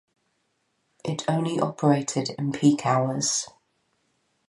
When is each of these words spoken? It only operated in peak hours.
It 1.05 1.25
only 1.29 1.59
operated 1.59 2.31
in 2.39 2.53
peak 2.53 2.87
hours. 2.87 3.47